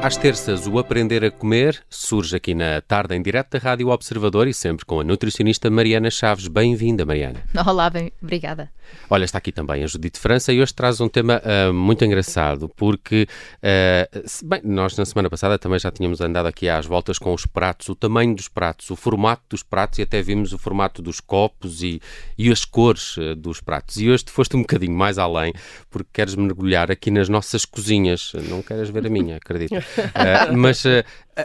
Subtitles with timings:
[0.00, 4.46] Às terças, o Aprender a Comer surge aqui na tarde em direto da Rádio Observador
[4.46, 6.46] e sempre com a nutricionista Mariana Chaves.
[6.46, 7.42] Bem-vinda, Mariana.
[7.66, 8.70] Olá, bem, obrigada.
[9.10, 12.70] Olha, está aqui também a Judite França e hoje traz um tema uh, muito engraçado,
[12.76, 13.26] porque,
[13.56, 17.44] uh, bem, nós na semana passada também já tínhamos andado aqui às voltas com os
[17.44, 21.20] pratos, o tamanho dos pratos, o formato dos pratos e até vimos o formato dos
[21.20, 22.00] copos e,
[22.38, 23.96] e as cores uh, dos pratos.
[23.96, 25.52] E hoje foste um bocadinho mais além,
[25.90, 28.32] porque queres mergulhar aqui nas nossas cozinhas.
[28.48, 29.74] Não queres ver a minha, acredito.
[30.56, 30.84] mas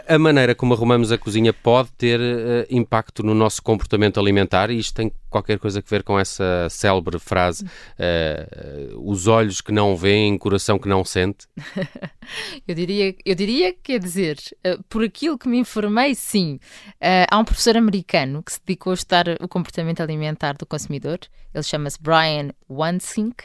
[0.08, 4.78] a maneira como arrumamos a cozinha pode ter uh, impacto no nosso comportamento alimentar e
[4.78, 9.70] isto tem qualquer coisa a ver com essa célebre frase: uh, uh, os olhos que
[9.70, 11.46] não veem, coração que não sente?
[12.66, 14.38] eu diria, eu diria, quer dizer,
[14.88, 16.58] por aquilo que me informei, sim.
[17.30, 21.20] há um professor americano que se dedicou a estudar o comportamento alimentar do consumidor.
[21.52, 23.44] Ele chama-se Brian Wansink.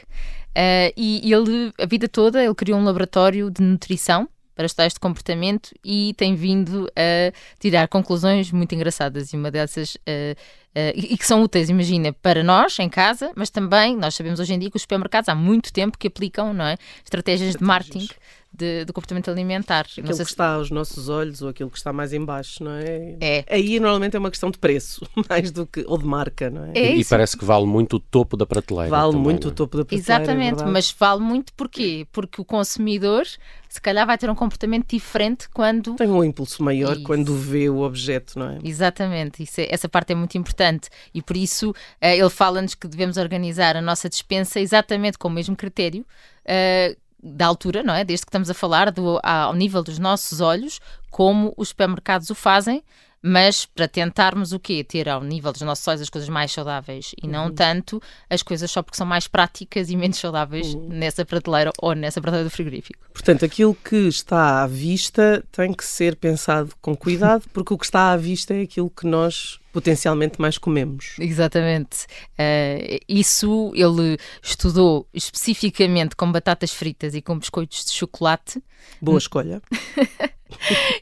[0.96, 4.28] e ele, a vida toda, ele criou um laboratório de nutrição
[4.60, 9.94] para estudar este comportamento e tem vindo a tirar conclusões muito engraçadas e uma dessas
[9.94, 10.36] uh,
[10.76, 14.52] uh, e que são úteis, imagina, para nós em casa, mas também nós sabemos hoje
[14.52, 17.56] em dia que os supermercados há muito tempo que aplicam não é, estratégias, estratégias.
[17.56, 18.08] de marketing
[18.52, 19.86] de, do comportamento alimentar.
[19.90, 20.22] Aquilo que se...
[20.22, 23.16] está aos nossos olhos ou aquilo que está mais embaixo, não é?
[23.20, 23.44] É.
[23.48, 26.72] Aí normalmente é uma questão de preço, mais do que, ou de marca, não é?
[26.74, 28.90] é e, e parece que vale muito o topo da prateleira.
[28.90, 29.50] Vale também, muito é?
[29.50, 30.12] o topo da prateleira.
[30.12, 32.06] É Exatamente, é mas vale muito porquê?
[32.12, 33.24] Porque o consumidor
[33.70, 35.94] se calhar vai ter um comportamento diferente quando.
[35.94, 37.04] Tem um impulso maior isso.
[37.04, 38.58] quando vê o objeto, não é?
[38.64, 42.88] Exatamente, isso é, essa parte é muito importante e por isso uh, ele fala-nos que
[42.88, 46.04] devemos organizar a nossa dispensa exatamente com o mesmo critério.
[46.44, 48.04] Uh, da altura, não é?
[48.04, 52.34] Desde que estamos a falar do, ao nível dos nossos olhos, como os supermercados o
[52.34, 52.82] fazem,
[53.22, 54.82] mas para tentarmos o quê?
[54.82, 57.54] Ter ao nível dos nossos olhos as coisas mais saudáveis e não uhum.
[57.54, 60.88] tanto as coisas só porque são mais práticas e menos saudáveis uhum.
[60.88, 62.98] nessa prateleira ou nessa prateleira do frigorífico.
[63.12, 67.84] Portanto, aquilo que está à vista tem que ser pensado com cuidado, porque o que
[67.84, 71.14] está à vista é aquilo que nós potencialmente mais comemos.
[71.18, 72.06] Exatamente.
[72.32, 78.62] Uh, isso ele estudou especificamente com batatas fritas e com biscoitos de chocolate.
[79.00, 79.62] Boa escolha.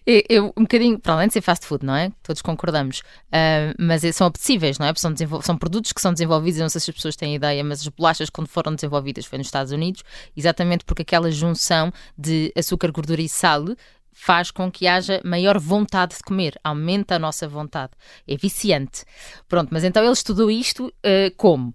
[0.07, 2.11] eu, um bocadinho, para além de ser fast food, não é?
[2.23, 3.01] Todos concordamos.
[3.29, 4.93] Uh, mas são apetecíveis, não é?
[4.97, 7.81] São, são, produtos que são desenvolvidos, eu não sei se as pessoas têm ideia, mas
[7.81, 10.03] as bolachas, quando foram desenvolvidas, foi nos Estados Unidos,
[10.37, 13.65] exatamente porque aquela junção de açúcar, gordura e sal
[14.13, 17.93] faz com que haja maior vontade de comer, aumenta a nossa vontade.
[18.27, 19.05] É viciante.
[19.47, 21.69] Pronto, mas então ele estudou isto uh, como?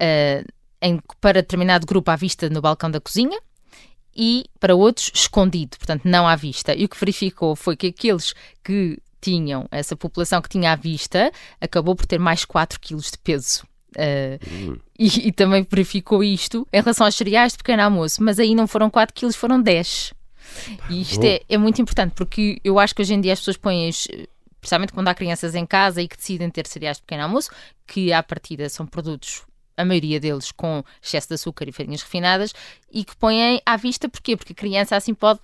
[0.00, 0.42] Uh,
[0.80, 3.38] em, para determinado grupo à vista no balcão da cozinha,
[4.14, 6.74] e para outros escondido, portanto não à vista.
[6.74, 11.30] E o que verificou foi que aqueles que tinham, essa população que tinha à vista,
[11.60, 13.64] acabou por ter mais 4 quilos de peso.
[13.96, 18.54] Uh, e, e, também verificou isto em relação aos cereais de pequeno almoço, mas aí
[18.54, 20.14] não foram 4 quilos, foram 10.
[20.88, 23.56] E isto é, é, muito importante porque eu acho que hoje em dia as pessoas
[23.56, 27.50] põem, especialmente quando há crianças em casa e que decidem ter cereais de pequeno almoço,
[27.86, 29.42] que à partida são produtos
[29.76, 32.52] a maioria deles com excesso de açúcar e farinhas refinadas,
[32.90, 34.36] e que põem à vista, porquê?
[34.36, 35.40] Porque a criança assim pode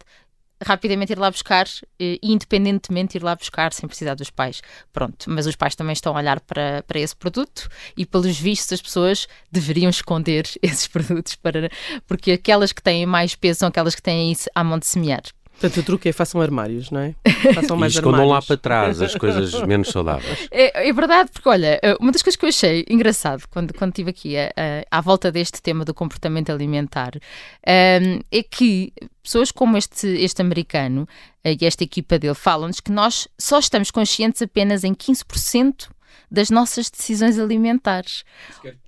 [0.65, 1.67] rapidamente ir lá buscar
[2.01, 4.63] e independentemente ir lá buscar sem precisar dos pais.
[4.93, 8.75] Pronto, mas os pais também estão a olhar para, para esse produto e pelos vistos
[8.75, 11.71] as pessoas deveriam esconder esses produtos para
[12.07, 15.23] porque aquelas que têm mais peso são aquelas que têm isso à mão de semear.
[15.59, 17.15] Portanto, o truque é façam armários, não é?
[17.55, 20.47] Façam mais e escondam lá para trás as coisas menos saudáveis.
[20.51, 23.93] É, é, verdade, porque olha, eh, uma das coisas que eu achei engraçado quando, quando
[23.93, 28.43] estive aqui a, eh, a, eh, à volta deste tema do comportamento alimentar um, é
[28.43, 31.09] que pessoas como este, este americano
[31.43, 35.89] e esta equipa dele falam-nos que nós só estamos conscientes apenas em 15%
[36.31, 38.25] das nossas decisões alimentares.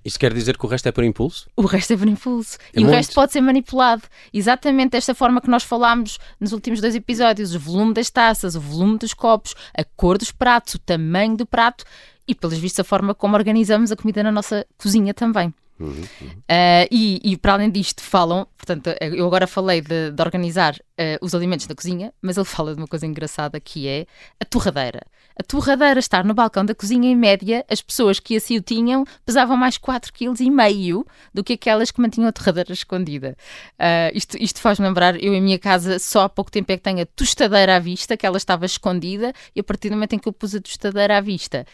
[0.03, 1.49] Isso quer dizer que o resto é por impulso?
[1.55, 2.57] O resto é por impulso.
[2.73, 2.91] É e muito.
[2.91, 4.03] o resto pode ser manipulado.
[4.33, 8.61] Exatamente desta forma que nós falámos nos últimos dois episódios: o volume das taças, o
[8.61, 11.85] volume dos copos, a cor dos pratos, o tamanho do prato
[12.27, 15.53] e, pelos vistos, a forma como organizamos a comida na nossa cozinha também.
[15.79, 16.27] Uhum, uhum.
[16.27, 21.25] Uh, e, e, para além disto, falam, portanto, eu agora falei de, de organizar uh,
[21.25, 24.05] os alimentos na cozinha, mas ele fala de uma coisa engraçada que é
[24.39, 25.01] a torradeira.
[25.39, 29.05] A torradeira estar no balcão da cozinha, em média, as pessoas que assim o tinham
[29.25, 33.37] pesavam mais 4,5 kg do que aquelas que mantinham a torradeira escondida.
[33.75, 36.83] Uh, isto isto faz-me lembrar, eu em minha casa só há pouco tempo é que
[36.83, 40.19] tenho a tostadeira à vista, que ela estava escondida, e a partir do momento em
[40.19, 41.65] que eu pus a tostadeira à vista,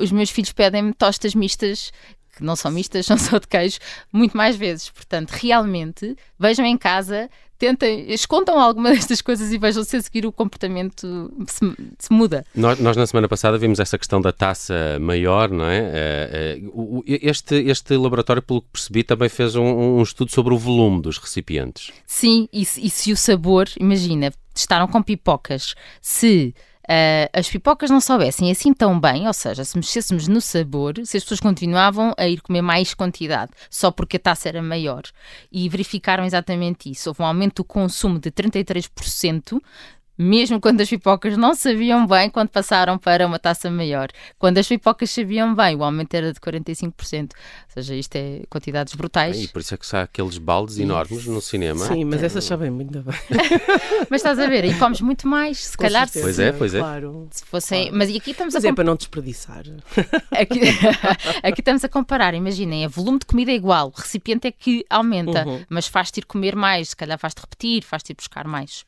[0.00, 1.92] os meus filhos pedem-me tostas mistas
[2.40, 3.78] que não são mistas, são só de queijo,
[4.12, 4.90] muito mais vezes.
[4.90, 10.26] Portanto, realmente, vejam em casa, tentem, escondam alguma destas coisas e vejam se a seguir
[10.26, 12.44] o comportamento se, se muda.
[12.54, 16.58] Nós, nós, na semana passada, vimos essa questão da taça maior, não é?
[16.64, 20.58] Uh, uh, este, este laboratório, pelo que percebi, também fez um, um estudo sobre o
[20.58, 21.92] volume dos recipientes.
[22.06, 26.54] Sim, e, e se o sabor, imagina, testaram com pipocas, se
[26.90, 31.16] uh, as pipocas não soubessem assim tão bem, ou seja, se mexêssemos no sabor, se
[31.16, 35.02] as pessoas continuavam a ir comer mais quantidade, só porque a taça era maior.
[35.52, 37.08] E verificaram exatamente isso.
[37.10, 39.60] Houve um aumento do consumo de 33%
[40.22, 44.08] mesmo quando as pipocas não sabiam bem, quando passaram para uma taça maior.
[44.38, 47.22] Quando as pipocas sabiam bem, o aumento era de 45%.
[47.22, 47.30] Ou
[47.68, 49.42] seja, isto é quantidades brutais.
[49.42, 51.86] E por isso é que há aqueles baldes enormes no cinema.
[51.86, 53.14] Sim, mas essas sabem muito bem.
[54.10, 56.06] mas estás a ver, e comes muito mais, se Com calhar.
[56.06, 56.78] Certeza, pois é, pois é.
[56.80, 57.28] Claro.
[57.30, 57.96] Se fossem, claro.
[57.96, 58.68] Mas aqui estamos mas a.
[58.68, 59.64] é para não desperdiçar.
[60.32, 60.60] Aqui,
[61.42, 64.84] aqui estamos a comparar, imaginem, a volume de comida é igual, o recipiente é que
[64.90, 65.64] aumenta, uhum.
[65.70, 68.84] mas faz-te ir comer mais, se calhar faz-te repetir, faz-te ir buscar mais.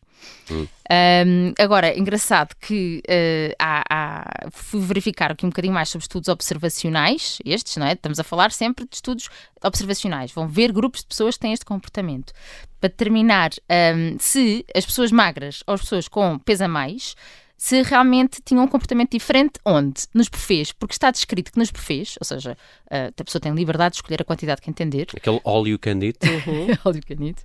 [0.50, 0.66] Hum.
[0.90, 6.28] Um, agora, engraçado que uh, há, há, fui verificar aqui um bocadinho mais sobre estudos
[6.28, 7.92] observacionais, estes, não é?
[7.92, 9.28] Estamos a falar sempre de estudos
[9.62, 10.32] observacionais.
[10.32, 12.32] Vão ver grupos de pessoas que têm este comportamento.
[12.80, 17.14] Para determinar um, se as pessoas magras ou as pessoas com peso a mais
[17.62, 20.02] se realmente tinham um comportamento diferente onde?
[20.12, 22.58] Nos buffets, porque está descrito que nos buffets, ou seja,
[22.90, 25.06] uh, a pessoa tem liberdade de escolher a quantidade que entender.
[25.16, 26.18] Aquele all you can eat.
[26.26, 26.66] Uhum.
[26.84, 27.40] all you can eat.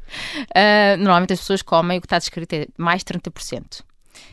[0.56, 3.84] Uh, normalmente as pessoas comem, o que está descrito é mais 30%.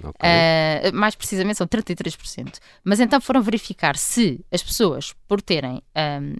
[0.02, 0.90] Okay.
[0.90, 2.58] Uh, mais precisamente são 33%.
[2.82, 5.82] Mas então foram verificar se as pessoas, por terem
[6.22, 6.34] um,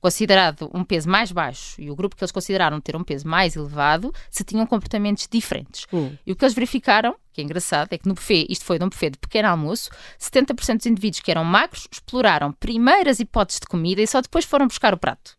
[0.00, 3.54] considerado um peso mais baixo e o grupo que eles consideraram ter um peso mais
[3.54, 5.86] elevado, se tinham comportamentos diferentes.
[5.92, 6.16] Hum.
[6.26, 8.88] E o que eles verificaram, que é engraçado, é que no buffet, isto foi num
[8.88, 14.00] buffet de pequeno almoço, 70% dos indivíduos que eram magros exploraram primeiras hipóteses de comida
[14.00, 15.36] e só depois foram buscar o prato.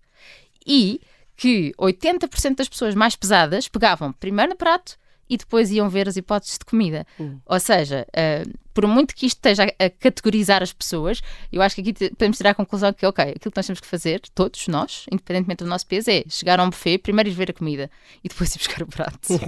[0.65, 1.01] E
[1.35, 4.95] que 80% das pessoas mais pesadas pegavam primeiro no prato
[5.27, 7.07] e depois iam ver as hipóteses de comida.
[7.19, 7.39] Hum.
[7.45, 11.21] Ou seja, uh, por muito que isto esteja a, a, categorizar as pessoas,
[11.51, 13.87] eu acho que aqui podemos tirar a conclusão que, ok, aquilo que nós temos que
[13.87, 17.51] fazer, todos nós, independentemente do nosso peso, é chegar a um buffet, primeiro ir ver
[17.51, 17.89] a comida
[18.23, 19.39] e depois ir buscar o prato.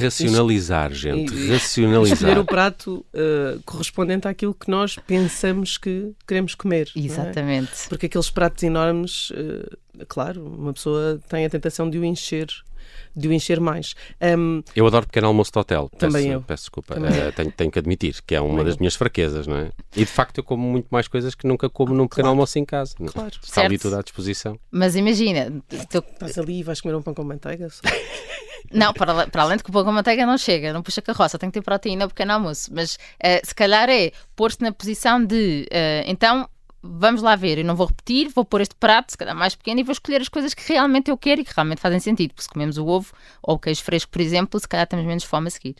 [0.00, 2.16] Racionalizar, gente, e, racionalizar.
[2.16, 6.90] Escolher o prato uh, correspondente àquilo que nós pensamos que queremos comer.
[6.96, 7.00] É?
[7.00, 7.72] Exatamente.
[7.72, 7.88] É?
[7.88, 12.48] Porque aqueles pratos enormes, uh, claro, uma pessoa tem a tentação de o encher
[13.14, 13.94] de o encher mais.
[14.20, 15.90] Um, eu adoro pequeno almoço de hotel.
[15.98, 16.42] Também peço, eu.
[16.42, 16.94] Peço desculpa.
[16.94, 18.80] Uh, tenho, tenho, que admitir que é uma também das eu.
[18.80, 19.70] minhas fraquezas, não é?
[19.94, 22.28] E de facto eu como muito mais coisas que nunca como num pequeno claro.
[22.30, 22.94] almoço em casa.
[23.00, 23.06] É?
[23.06, 23.30] Claro.
[23.30, 23.66] Está certo.
[23.66, 24.58] ali tudo à disposição.
[24.70, 25.50] Mas imagina.
[25.68, 25.98] Tu...
[25.98, 27.68] Estás ali e vais comer um pão com manteiga?
[28.70, 31.38] Não, para, para, além de que o pão com manteiga não chega, não puxa carroça,
[31.38, 32.70] tem que ter proteína pequeno almoço.
[32.72, 36.48] Mas uh, se calhar é pôr-te na posição de uh, então
[36.82, 39.80] vamos lá ver, eu não vou repetir, vou pôr este prato, se calhar mais pequeno,
[39.80, 42.30] e vou escolher as coisas que realmente eu quero e que realmente fazem sentido.
[42.30, 43.12] Porque se comemos o ovo
[43.42, 45.76] ou o queijo fresco, por exemplo, se calhar temos menos fome a seguir.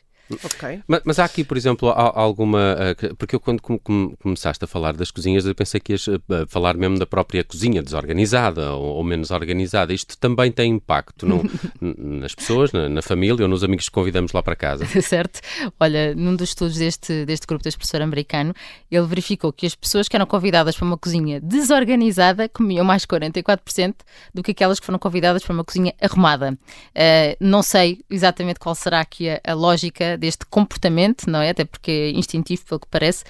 [0.86, 2.76] Mas, mas, há aqui, por exemplo, alguma.
[2.78, 6.76] Eh, porque eu, quando começaste a falar das cozinhas, eu pensei que ias eh, falar
[6.76, 9.92] mesmo da própria cozinha desorganizada ou, menos organizada.
[9.92, 11.42] Isto também tem impacto no,
[11.80, 14.86] nas pessoas, na, na, família ou nos amigos que convidamos lá para casa.
[15.02, 15.40] certo.
[15.78, 18.54] Olha, num dos estudos deste, deste grupo deste professor americano,
[18.90, 23.94] ele verificou que as pessoas que eram convidadas para uma cozinha desorganizada comiam mais 44%
[24.34, 26.52] do que aquelas que foram convidadas para uma cozinha arrumada.
[26.52, 31.50] Uh, não sei exatamente qual será aqui a, a lógica deste comportamento, não é?
[31.50, 33.24] Até porque é instintivo, pelo que parece,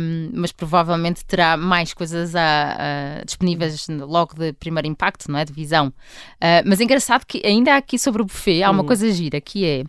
[0.00, 5.44] um, mas provavelmente terá mais coisas a, a, disponíveis logo de primeiro impacto, não é?
[5.44, 5.88] De visão.
[5.88, 8.86] Uh, mas é engraçado que ainda aqui sobre o buffet há uma hum.
[8.86, 9.84] coisa gira que é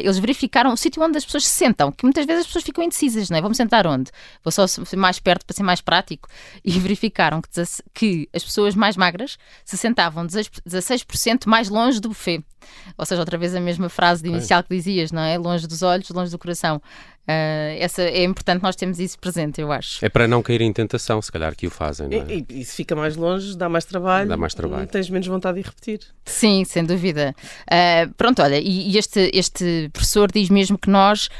[0.00, 2.84] eles verificaram o sítio onde as pessoas se sentam, que muitas vezes as pessoas ficam
[2.84, 3.40] indecisas, não é?
[3.40, 4.10] Vamos sentar onde?
[4.42, 6.28] Vou só ser mais perto para ser mais prático.
[6.64, 7.48] E verificaram que,
[7.92, 12.44] que as pessoas mais magras se sentavam 16% mais longe do buffet.
[12.96, 15.36] Ou seja, outra vez a mesma frase inicial que dizias, não é?
[15.36, 16.80] Longe dos olhos, longe do coração.
[17.24, 20.04] Uh, essa, é importante nós termos isso presente, eu acho.
[20.04, 22.34] É para não cair em tentação, se calhar que o fazem, não é?
[22.34, 24.28] E, e, se fica mais longe, dá mais trabalho.
[24.28, 24.86] Dá mais trabalho.
[24.86, 26.00] Tens menos vontade de repetir.
[26.24, 27.34] Sim, sem dúvida.
[27.62, 31.30] Uh, pronto, olha, e, e, este, este professor diz mesmo que nós,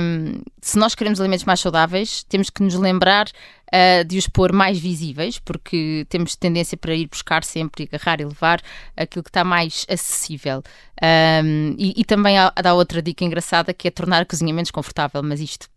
[0.00, 3.26] um, se nós queremos alimentos mais saudáveis, temos que nos lembrar
[3.72, 8.24] uh, de os pôr mais visíveis, porque temos tendência para ir buscar sempre, agarrar e
[8.24, 8.60] levar
[8.96, 10.62] aquilo que está mais acessível.
[11.02, 14.70] Um, e, e, também há, dá outra dica engraçada que é tornar a cozinha menos
[14.70, 15.68] confortável mas isto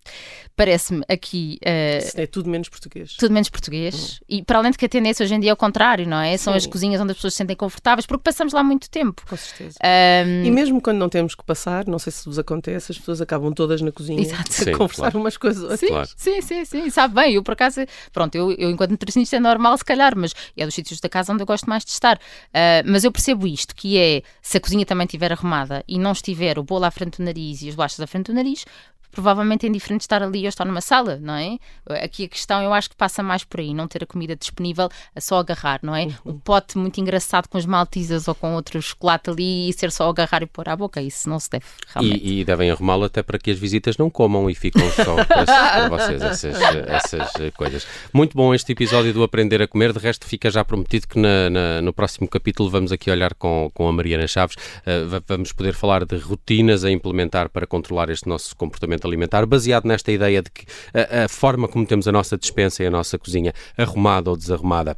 [0.56, 1.58] parece-me aqui.
[1.62, 3.14] Uh, é tudo menos português.
[3.14, 4.20] Tudo menos português.
[4.22, 4.26] Hum.
[4.28, 6.36] E para além de que a tendência hoje em dia é o contrário, não é?
[6.36, 6.58] São Sim.
[6.58, 9.22] as cozinhas onde as pessoas se sentem confortáveis, porque passamos lá muito tempo.
[9.28, 9.78] Com certeza.
[10.26, 10.44] Um...
[10.44, 13.54] E mesmo quando não temos que passar, não sei se vos acontece, as pessoas acabam
[13.54, 14.50] todas na cozinha Exato.
[14.50, 15.20] a Sim, conversar claro.
[15.20, 16.10] umas coisas sim, claro.
[16.16, 17.34] sim, sim, sim, sabe bem.
[17.36, 17.79] Eu, por acaso,
[18.12, 21.34] pronto, eu, eu enquanto nutricionista é normal, se calhar, mas é dos sítios da casa
[21.34, 22.18] onde eu gosto mais de estar.
[22.18, 26.12] Uh, mas eu percebo isto, que é se a cozinha também estiver arrumada e não
[26.12, 28.66] estiver o bolo à frente do nariz e as bolachas à frente do nariz,
[29.12, 31.58] provavelmente é indiferente estar ali ou estar numa sala, não é?
[32.04, 34.90] Aqui a questão eu acho que passa mais por aí, não ter a comida disponível
[35.16, 36.08] a só agarrar, não é?
[36.26, 40.10] Um pote muito engraçado com as maltesas ou com outro chocolate ali e ser só
[40.10, 42.24] agarrar e pôr à boca, isso não se deve realmente.
[42.24, 45.90] E, e devem arrumá-lo até para que as visitas não comam e ficam só para,
[45.90, 46.56] vocês essas,
[46.88, 47.88] essas coisas.
[48.14, 51.50] Muito bom este episódio do Aprender a Comer, de resto fica já prometido que na,
[51.50, 55.74] na, no próximo capítulo vamos aqui olhar com, com a Mariana Chaves, uh, vamos poder
[55.74, 60.50] falar de rotinas a implementar para controlar este nosso comportamento alimentar, baseado nesta ideia de
[60.50, 64.38] que a, a forma como temos a nossa despensa e a nossa cozinha arrumada ou
[64.38, 64.96] desarrumada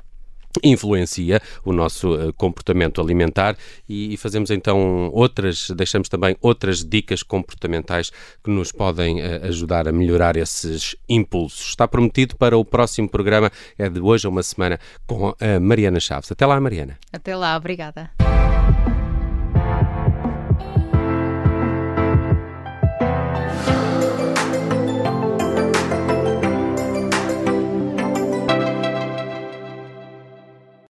[0.63, 3.55] influencia o nosso uh, comportamento alimentar
[3.87, 8.11] e, fazemos então outras, deixamos também outras dicas comportamentais
[8.43, 11.69] que nos podem uh, ajudar a melhorar esses impulsos.
[11.69, 15.99] Está prometido para o próximo programa, é de hoje a uma semana, com a Mariana
[15.99, 16.31] Chaves.
[16.31, 16.97] Até lá, Mariana.
[17.13, 18.11] Até lá, obrigada.